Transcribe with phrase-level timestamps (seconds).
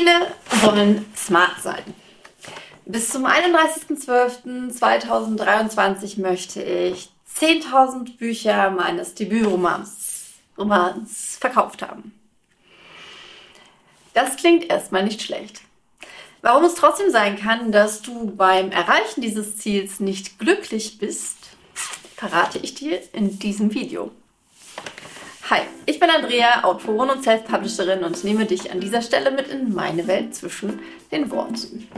[0.00, 1.84] Ziele sollen smart sein.
[2.86, 12.18] Bis zum 31.12.2023 möchte ich 10.000 Bücher meines Debütromans Romans verkauft haben.
[14.14, 15.60] Das klingt erstmal nicht schlecht.
[16.40, 21.36] Warum es trotzdem sein kann, dass du beim Erreichen dieses Ziels nicht glücklich bist,
[22.16, 24.10] verrate ich dir in diesem Video.
[25.50, 29.74] Hi, ich bin Andrea, Autorin und Self-Publisherin und nehme dich an dieser Stelle mit in
[29.74, 30.78] meine Welt zwischen
[31.10, 31.88] den Worten.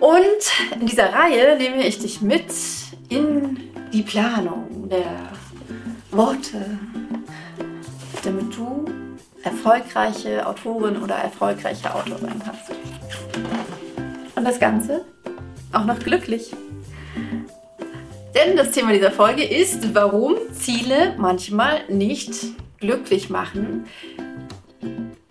[0.00, 2.44] Und in dieser Reihe nehme ich dich mit
[3.08, 3.58] in
[3.94, 5.30] die Planung der
[6.10, 6.78] Worte,
[8.22, 8.84] damit du
[9.42, 12.70] erfolgreiche Autorin oder erfolgreicher Autor kannst.
[14.36, 15.06] Und das Ganze
[15.72, 16.52] auch noch glücklich.
[18.34, 22.32] Denn das Thema dieser Folge ist, warum Ziele manchmal nicht
[22.78, 23.86] glücklich machen,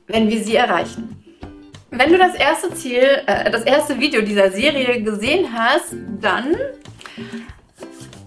[0.07, 1.15] wenn wir sie erreichen.
[1.91, 6.55] Wenn du das erste Ziel, äh, das erste Video dieser Serie gesehen hast, dann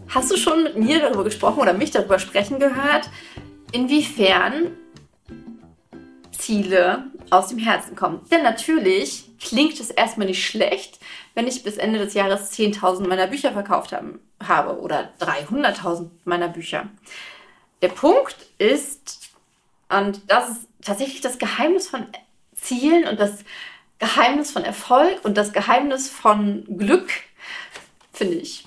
[0.09, 3.09] hast du schon mit mir darüber gesprochen oder mich darüber sprechen gehört,
[3.73, 4.77] inwiefern
[6.33, 8.21] Ziele aus dem Herzen kommen.
[8.31, 10.99] Denn natürlich klingt es erstmal nicht schlecht,
[11.35, 16.49] wenn ich bis Ende des Jahres 10.000 meiner Bücher verkauft haben, habe oder 300.000 meiner
[16.49, 16.89] Bücher.
[17.81, 19.31] Der Punkt ist,
[19.89, 22.07] und das ist tatsächlich das Geheimnis von
[22.55, 23.45] Zielen und das
[23.99, 27.11] Geheimnis von Erfolg und das Geheimnis von Glück,
[28.13, 28.67] finde ich,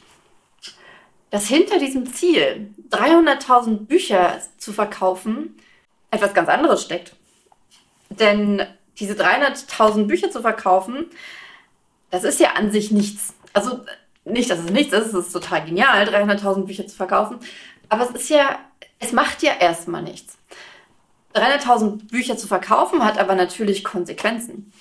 [1.30, 5.58] dass hinter diesem Ziel, 300.000 Bücher zu verkaufen,
[6.12, 7.16] etwas ganz anderes steckt.
[8.10, 8.66] Denn
[9.00, 11.08] diese 300.000 Bücher zu verkaufen,
[12.12, 13.34] das ist ja an sich nichts.
[13.54, 13.86] Also
[14.26, 17.40] nicht, dass es nichts ist, es ist total genial, 300.000 Bücher zu verkaufen,
[17.90, 18.60] aber es ist ja,
[19.00, 20.38] es macht ja erstmal nichts.
[21.36, 24.72] 300.000 Bücher zu verkaufen hat aber natürlich Konsequenzen.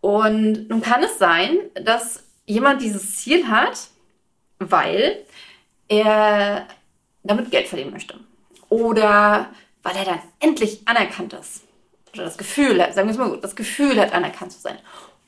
[0.00, 3.88] Und nun kann es sein, dass jemand dieses Ziel hat,
[4.58, 5.24] weil
[5.88, 6.66] er
[7.22, 8.18] damit Geld verdienen möchte.
[8.70, 9.50] Oder
[9.82, 11.62] weil er dann endlich anerkannt ist.
[12.14, 14.78] Oder das Gefühl hat, sagen wir es mal gut, das Gefühl hat, anerkannt zu sein.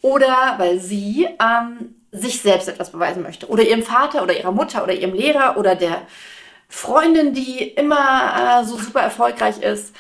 [0.01, 3.49] Oder weil sie ähm, sich selbst etwas beweisen möchte.
[3.49, 6.07] Oder ihrem Vater oder ihrer Mutter oder ihrem Lehrer oder der
[6.69, 9.95] Freundin, die immer äh, so super erfolgreich ist.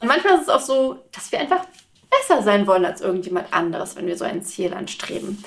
[0.00, 1.66] Und manchmal ist es auch so, dass wir einfach
[2.10, 5.44] besser sein wollen als irgendjemand anderes, wenn wir so ein Ziel anstreben.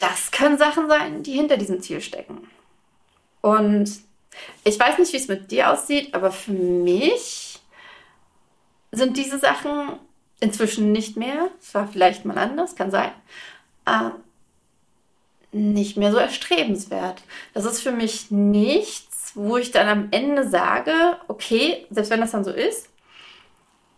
[0.00, 2.48] Das können Sachen sein, die hinter diesem Ziel stecken.
[3.40, 3.90] Und
[4.64, 7.60] ich weiß nicht, wie es mit dir aussieht, aber für mich
[8.92, 9.98] sind diese Sachen
[10.40, 11.48] inzwischen nicht mehr.
[11.60, 13.10] Es war vielleicht mal anders, kann sein.
[15.52, 17.22] Nicht mehr so erstrebenswert.
[17.54, 20.92] Das ist für mich nichts, wo ich dann am Ende sage,
[21.28, 22.88] okay, selbst wenn das dann so ist,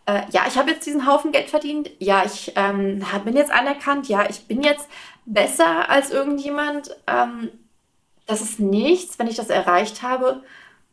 [0.06, 4.09] äh, ja, ich habe jetzt diesen Haufen Geld verdient, ja, ich ähm, bin jetzt anerkannt,
[4.09, 4.89] ja, ich bin jetzt
[5.27, 6.97] besser als irgendjemand.
[7.06, 7.50] Ähm,
[8.27, 10.43] das ist nichts, wenn ich das erreicht habe,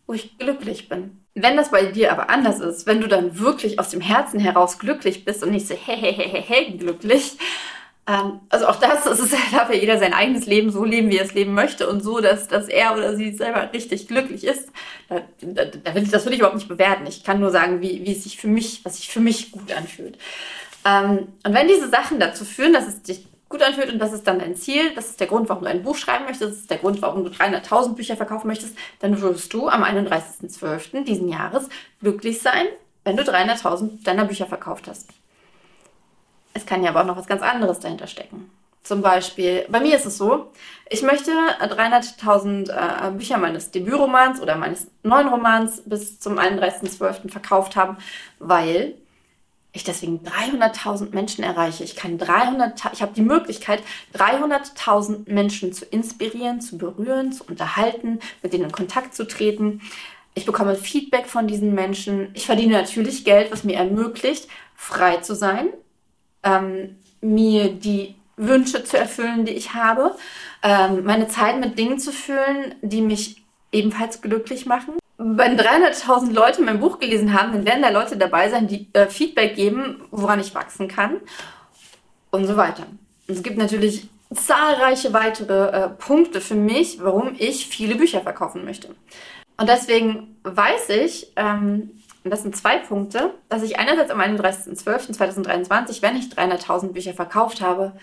[0.06, 1.24] wo ich glücklich bin.
[1.34, 4.80] Wenn das bei dir aber anders ist, wenn du dann wirklich aus dem Herzen heraus
[4.80, 7.38] glücklich bist und nicht so hey glücklich,
[8.08, 11.26] also auch das, es ist, darf ja jeder sein eigenes Leben so leben, wie er
[11.26, 14.70] es leben möchte und so, dass, dass er oder sie selber richtig glücklich ist.
[15.10, 17.06] Da, da, da will ich, das will ich überhaupt nicht bewerten.
[17.06, 19.74] Ich kann nur sagen, wie, wie es sich für mich, was sich für mich gut
[19.74, 20.18] anfühlt.
[20.86, 24.26] Ähm, und wenn diese Sachen dazu führen, dass es dich gut anfühlt und das ist
[24.26, 26.70] dann dein Ziel, das ist der Grund, warum du ein Buch schreiben möchtest, das ist
[26.70, 31.04] der Grund, warum du 300.000 Bücher verkaufen möchtest, dann wirst du am 31.12.
[31.04, 31.68] diesen Jahres
[32.00, 32.68] glücklich sein,
[33.04, 35.10] wenn du 300.000 deiner Bücher verkauft hast.
[36.58, 38.50] Es kann ja aber auch noch was ganz anderes dahinter stecken.
[38.82, 40.52] Zum Beispiel, bei mir ist es so,
[40.90, 41.30] ich möchte
[41.62, 47.30] 300.000 äh, Bücher meines Debütromans oder meines neuen Romans bis zum 31.12.
[47.30, 47.98] verkauft haben,
[48.40, 48.96] weil
[49.72, 51.84] ich deswegen 300.000 Menschen erreiche.
[51.84, 53.84] Ich kann 300, ich habe die Möglichkeit,
[54.16, 59.82] 300.000 Menschen zu inspirieren, zu berühren, zu unterhalten, mit denen in Kontakt zu treten.
[60.34, 62.30] Ich bekomme Feedback von diesen Menschen.
[62.34, 65.68] Ich verdiene natürlich Geld, was mir ermöglicht, frei zu sein,
[66.48, 70.16] ähm, mir die Wünsche zu erfüllen, die ich habe,
[70.64, 74.94] ähm, meine Zeit mit Dingen zu füllen, die mich ebenfalls glücklich machen.
[75.18, 79.08] Wenn 300.000 Leute mein Buch gelesen haben, dann werden da Leute dabei sein, die äh,
[79.08, 81.18] Feedback geben, woran ich wachsen kann
[82.30, 82.84] und so weiter.
[83.28, 88.90] Es gibt natürlich zahlreiche weitere äh, Punkte für mich, warum ich viele Bücher verkaufen möchte.
[89.60, 91.92] Und deswegen weiß ich, ähm,
[92.24, 97.62] und das sind zwei Punkte, dass ich einerseits am 31.12.2023, wenn ich 300.000 Bücher verkauft
[97.62, 97.94] habe,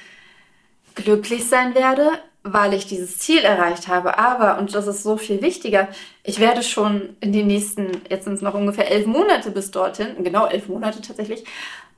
[0.95, 2.11] glücklich sein werde,
[2.43, 4.19] weil ich dieses Ziel erreicht habe.
[4.19, 5.89] Aber, und das ist so viel wichtiger,
[6.23, 10.23] ich werde schon in den nächsten, jetzt sind es noch ungefähr elf Monate bis dorthin,
[10.23, 11.45] genau elf Monate tatsächlich,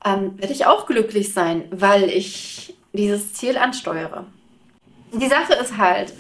[0.05, 4.25] ähm, werde ich auch glücklich sein, weil ich dieses Ziel ansteuere.
[5.13, 6.15] Die Sache ist halt,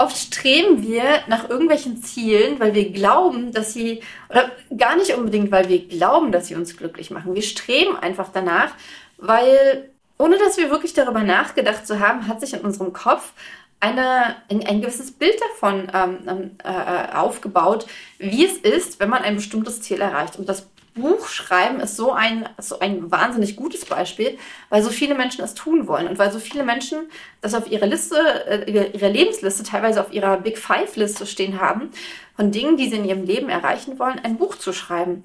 [0.00, 4.00] oft streben wir nach irgendwelchen Zielen, weil wir glauben, dass sie,
[4.30, 7.34] oder gar nicht unbedingt, weil wir glauben, dass sie uns glücklich machen.
[7.34, 8.72] Wir streben einfach danach,
[9.18, 13.32] weil ohne dass wir wirklich darüber nachgedacht zu haben, hat sich in unserem Kopf
[13.78, 17.86] eine, ein, ein gewisses Bild davon ähm, ähm äh, aufgebaut,
[18.18, 20.38] wie es ist, wenn man ein bestimmtes Ziel erreicht.
[20.38, 20.66] Und das
[21.00, 24.38] Buchschreiben ist so ein, so ein wahnsinnig gutes Beispiel,
[24.68, 27.10] weil so viele Menschen es tun wollen und weil so viele Menschen
[27.40, 28.16] das auf ihrer Liste,
[28.46, 31.90] äh, ihrer Lebensliste, teilweise auf ihrer Big Five Liste stehen haben,
[32.36, 35.22] von Dingen, die sie in ihrem Leben erreichen wollen, ein Buch zu schreiben.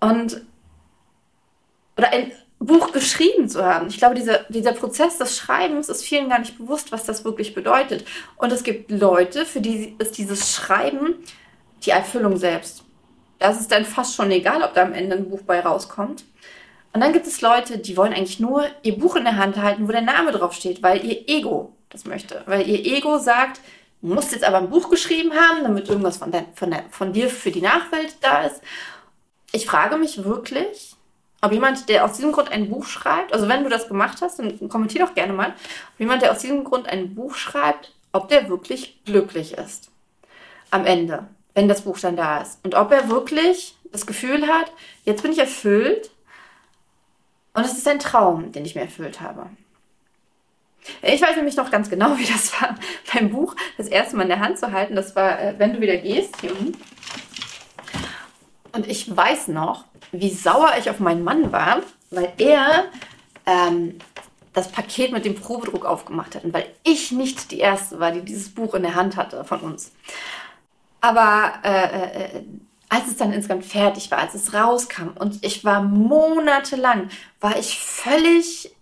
[0.00, 0.42] Und,
[1.96, 3.88] oder ein, Buch geschrieben zu haben.
[3.88, 7.54] Ich glaube, dieser, dieser Prozess des Schreibens ist vielen gar nicht bewusst, was das wirklich
[7.54, 8.04] bedeutet.
[8.36, 11.14] Und es gibt Leute, für die ist dieses Schreiben
[11.84, 12.84] die Erfüllung selbst.
[13.38, 16.24] Das ist dann fast schon egal, ob da am Ende ein Buch bei rauskommt.
[16.92, 19.86] Und dann gibt es Leute, die wollen eigentlich nur ihr Buch in der Hand halten,
[19.86, 22.42] wo der Name drauf steht, weil ihr Ego das möchte.
[22.46, 23.60] Weil ihr Ego sagt,
[24.02, 27.12] du musst jetzt aber ein Buch geschrieben haben, damit irgendwas von, der, von, der, von
[27.12, 28.62] dir für die Nachwelt da ist.
[29.52, 30.94] Ich frage mich wirklich,
[31.40, 34.38] ob jemand, der aus diesem Grund ein Buch schreibt, also wenn du das gemacht hast,
[34.38, 38.28] dann kommentier doch gerne mal, ob jemand, der aus diesem Grund ein Buch schreibt, ob
[38.28, 39.90] der wirklich glücklich ist.
[40.70, 42.64] Am Ende, wenn das Buch dann da ist.
[42.64, 44.70] Und ob er wirklich das Gefühl hat,
[45.04, 46.08] jetzt bin ich erfüllt
[47.52, 49.46] und es ist ein Traum, den ich mir erfüllt habe.
[51.02, 52.76] Ich weiß nämlich noch ganz genau, wie das war,
[53.12, 54.94] beim Buch das erste Mal in der Hand zu halten.
[54.94, 56.80] Das war, äh, wenn du wieder gehst, hier unten.
[58.70, 61.80] Und ich weiß noch, wie sauer ich auf meinen Mann war,
[62.12, 62.84] weil er
[63.46, 63.98] ähm,
[64.52, 68.20] das Paket mit dem Probedruck aufgemacht hat und weil ich nicht die Erste war, die
[68.20, 69.90] dieses Buch in der Hand hatte von uns.
[71.00, 72.42] Aber äh, äh,
[72.88, 77.10] als es dann insgesamt fertig war, als es rauskam und ich war monatelang,
[77.40, 78.74] war ich völlig,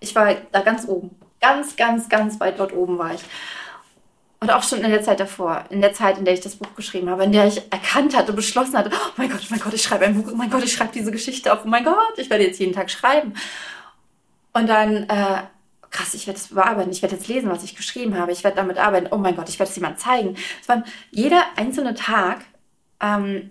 [0.00, 3.22] ich war da ganz oben, ganz, ganz, ganz weit dort oben war ich.
[4.38, 6.74] Und auch schon in der Zeit davor, in der Zeit, in der ich das Buch
[6.76, 9.72] geschrieben habe, in der ich erkannt hatte, beschlossen hatte, oh mein Gott, oh mein Gott,
[9.72, 12.18] ich schreibe ein Buch, oh mein Gott, ich schreibe diese Geschichte auf, oh mein Gott,
[12.18, 13.34] ich werde jetzt jeden Tag schreiben.
[14.52, 15.42] Und dann, äh,
[15.96, 18.56] krass, ich werde es bearbeiten, ich werde jetzt lesen, was ich geschrieben habe, ich werde
[18.56, 20.36] damit arbeiten, oh mein Gott, ich werde es jemand zeigen.
[20.60, 22.44] Es war, jeder einzelne Tag
[23.00, 23.50] ähm,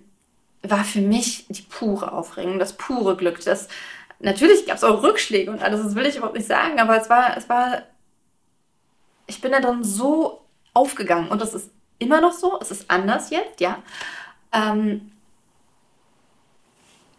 [0.62, 3.44] war für mich die pure Aufregung, das pure Glück.
[3.44, 3.68] Das,
[4.20, 7.10] natürlich gab es auch Rückschläge und alles, das will ich überhaupt nicht sagen, aber es
[7.10, 7.84] war, es war,
[9.28, 11.30] ich bin da drin so aufgegangen.
[11.30, 12.60] Und das ist immer noch so.
[12.62, 13.82] Es ist anders jetzt, ja.
[14.52, 15.12] Ähm,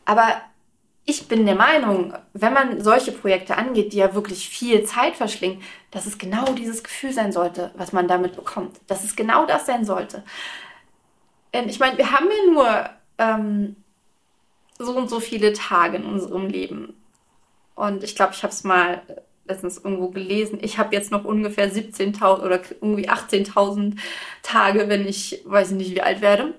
[0.05, 0.41] aber
[1.09, 5.63] ich bin der Meinung, wenn man solche Projekte angeht, die ja wirklich viel Zeit verschlingen,
[5.93, 8.81] dass es genau dieses Gefühl sein sollte, was man damit bekommt.
[8.89, 10.25] Dass es genau das sein sollte.
[11.55, 13.77] Denn ich meine, wir haben ja nur ähm,
[14.79, 16.95] so und so viele Tage in unserem Leben.
[17.77, 19.03] Und ich glaube, ich habe es mal
[19.47, 23.97] letztens irgendwo gelesen, ich habe jetzt noch ungefähr 17.000 oder irgendwie 18.000
[24.43, 26.55] Tage, wenn ich weiß nicht wie alt werde.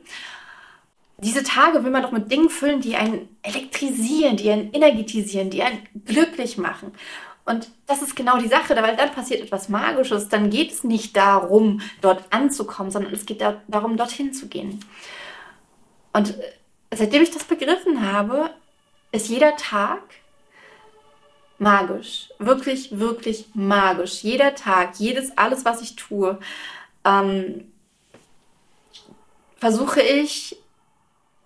[1.19, 5.63] Diese Tage will man doch mit Dingen füllen, die einen elektrisieren, die einen energetisieren, die
[5.63, 6.91] einen glücklich machen.
[7.43, 10.29] Und das ist genau die Sache, weil dann passiert etwas Magisches.
[10.29, 14.83] Dann geht es nicht darum, dort anzukommen, sondern es geht darum, dorthin zu gehen.
[16.13, 16.35] Und
[16.93, 18.51] seitdem ich das begriffen habe,
[19.11, 20.01] ist jeder Tag
[21.57, 22.29] magisch.
[22.37, 24.23] Wirklich, wirklich magisch.
[24.23, 26.37] Jeder Tag, jedes, alles, was ich tue,
[27.05, 27.71] ähm,
[29.55, 30.57] versuche ich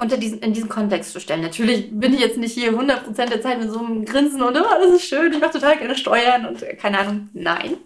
[0.01, 1.41] unter diesen, in diesen Kontext zu stellen.
[1.41, 4.65] Natürlich bin ich jetzt nicht hier 100% der Zeit mit so einem Grinsen und oh,
[4.65, 7.29] alles ist schön, ich mache total gerne Steuern und äh, keine Ahnung.
[7.33, 7.77] Nein.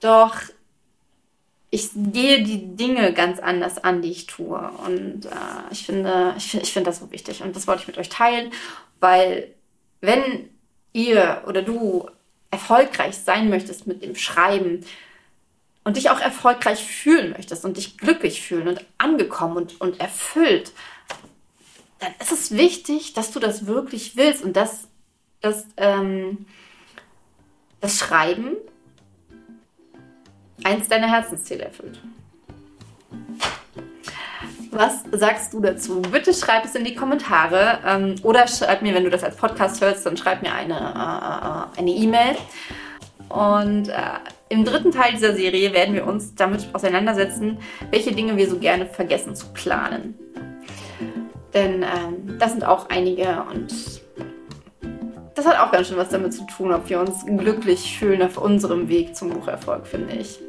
[0.00, 0.34] Doch
[1.70, 4.58] ich gehe die Dinge ganz anders an, die ich tue.
[4.86, 7.42] Und äh, ich finde, ich, ich finde das so wichtig.
[7.42, 8.50] Und das wollte ich mit euch teilen,
[9.00, 9.54] weil
[10.00, 10.48] wenn
[10.94, 12.08] ihr oder du
[12.50, 14.82] erfolgreich sein möchtest mit dem Schreiben
[15.84, 20.72] und dich auch erfolgreich fühlen möchtest und dich glücklich fühlen und angekommen und, und erfüllt,
[21.98, 24.88] dann ist es wichtig, dass du das wirklich willst und dass,
[25.40, 26.46] dass ähm,
[27.80, 28.56] das Schreiben
[30.64, 32.00] eins deiner Herzensziele erfüllt.
[34.70, 36.02] Was sagst du dazu?
[36.02, 39.80] Bitte schreib es in die Kommentare ähm, oder schreib mir, wenn du das als Podcast
[39.80, 42.36] hörst, dann schreib mir eine äh, eine E-Mail.
[43.30, 43.94] Und äh,
[44.48, 47.58] im dritten Teil dieser Serie werden wir uns damit auseinandersetzen,
[47.90, 50.14] welche Dinge wir so gerne vergessen zu planen.
[51.54, 53.72] Denn ähm, das sind auch einige und
[55.34, 58.38] das hat auch ganz schön was damit zu tun, ob wir uns glücklich fühlen auf
[58.38, 60.40] unserem Weg zum Bucherfolg, finde ich.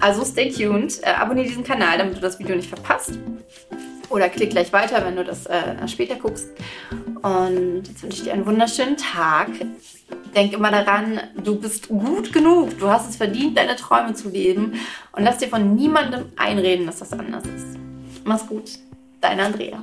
[0.00, 3.18] Also stay tuned, äh, abonniere diesen Kanal, damit du das Video nicht verpasst.
[4.12, 6.50] Oder klick gleich weiter, wenn du das äh, später guckst.
[7.22, 9.48] Und jetzt wünsche ich dir einen wunderschönen Tag.
[10.34, 12.78] Denk immer daran, du bist gut genug.
[12.78, 14.74] Du hast es verdient, deine Träume zu leben.
[15.12, 17.78] Und lass dir von niemandem einreden, dass das anders ist.
[18.24, 18.78] Mach's gut.
[19.22, 19.82] Deine Andrea.